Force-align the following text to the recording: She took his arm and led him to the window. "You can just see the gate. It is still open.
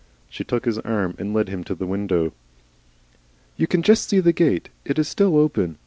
She 0.27 0.43
took 0.43 0.65
his 0.65 0.79
arm 0.79 1.13
and 1.19 1.31
led 1.31 1.49
him 1.49 1.63
to 1.65 1.75
the 1.75 1.85
window. 1.85 2.33
"You 3.55 3.67
can 3.67 3.83
just 3.83 4.09
see 4.09 4.19
the 4.19 4.33
gate. 4.33 4.69
It 4.83 4.97
is 4.97 5.07
still 5.07 5.37
open. 5.37 5.77